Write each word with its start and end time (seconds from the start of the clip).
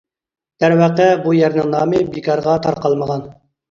دەرۋەقە 0.63 1.05
بۇ 1.27 1.35
يەرنىڭ 1.41 1.71
نامى 1.77 2.03
بىكارغا 2.19 2.61
تارقالمىغان. 2.69 3.29